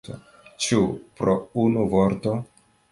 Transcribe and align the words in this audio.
Ĉu 0.67 0.79
pro 1.21 1.37
unu 1.67 1.87
vorto? 1.95 2.37